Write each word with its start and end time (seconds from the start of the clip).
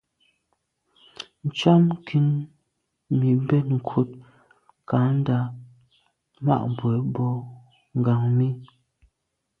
Ntsham 1.47 1.81
nkin 1.97 2.27
mi 3.17 3.29
mbèn 3.43 3.65
nkut 3.77 4.09
kandà 4.89 5.37
ma’ 6.45 6.55
bwe 6.75 6.93
boa 7.13 7.35
ngàm 7.99 8.21
mi. 8.37 8.49